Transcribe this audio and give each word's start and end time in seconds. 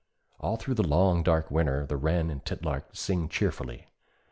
All 0.39 0.57
through 0.57 0.73
the 0.73 0.83
long 0.87 1.21
dark 1.21 1.51
winter 1.51 1.85
the 1.85 1.95
wren 1.95 2.31
and 2.31 2.43
titlark 2.43 2.85
sing 2.91 3.29
cheerfully. 3.29 3.85